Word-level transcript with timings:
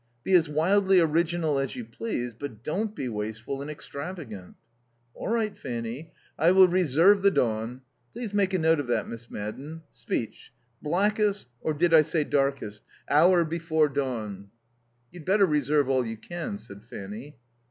Be 0.23 0.33
as 0.33 0.49
wildly 0.49 0.99
original 0.99 1.59
as 1.59 1.75
you 1.75 1.85
please, 1.85 2.33
but 2.33 2.63
don't 2.63 2.95
be 2.95 3.07
wasteful 3.07 3.61
and 3.61 3.69
extravagant." 3.69 4.55
"All 5.13 5.27
right, 5.27 5.55
Fanny. 5.55 6.11
I 6.39 6.49
will 6.53 6.67
reserve 6.67 7.21
the 7.21 7.29
dawn. 7.29 7.81
Please 8.11 8.33
make 8.33 8.51
a 8.55 8.57
note 8.57 8.79
of 8.79 8.87
that, 8.87 9.07
Miss 9.07 9.29
Madden. 9.29 9.83
Speech. 9.91 10.53
'Blackest' 10.81 11.45
or 11.59 11.75
did 11.75 11.93
I 11.93 12.01
say 12.01 12.23
'darkest'? 12.23 12.81
'hour 13.11 13.45
before 13.45 13.89
dawn.'" 13.89 14.49
"You'd 15.11 15.23
better 15.23 15.45
reserve 15.45 15.87
all 15.87 16.03
you 16.03 16.17
can," 16.17 16.57
said 16.57 16.81
Fanny. 16.83 17.37